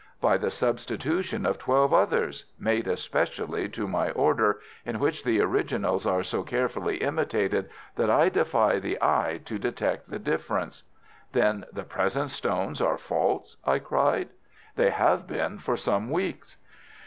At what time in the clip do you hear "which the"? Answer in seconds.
4.97-5.39